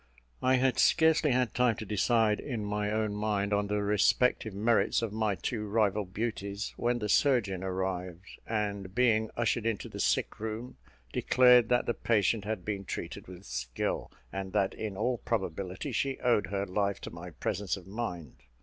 I 0.41 0.55
had 0.55 0.79
scarcely 0.79 1.29
had 1.29 1.53
time 1.53 1.75
to 1.75 1.85
decide 1.85 2.39
in 2.39 2.65
my 2.65 2.89
own 2.91 3.13
mind 3.13 3.53
on 3.53 3.67
the 3.67 3.83
respective 3.83 4.51
merits 4.51 5.03
of 5.03 5.13
my 5.13 5.35
two 5.35 5.67
rival 5.67 6.05
beauties 6.05 6.73
when 6.75 6.97
the 6.97 7.07
surgeon 7.07 7.63
arrived; 7.63 8.39
and, 8.47 8.95
being 8.95 9.29
ushered 9.37 9.67
into 9.67 9.87
the 9.89 9.99
sick 9.99 10.39
room, 10.39 10.77
declared 11.13 11.69
that 11.69 11.85
the 11.85 11.93
patient 11.93 12.45
had 12.45 12.65
been 12.65 12.83
treated 12.83 13.27
with 13.27 13.43
skill, 13.45 14.11
and 14.33 14.53
that 14.53 14.73
in 14.73 14.97
all 14.97 15.19
probability 15.19 15.91
she 15.91 16.19
owed 16.21 16.47
her 16.47 16.65
life 16.65 16.99
to 17.01 17.11
my 17.11 17.29
presence 17.29 17.77
of 17.77 17.85
mind. 17.85 18.37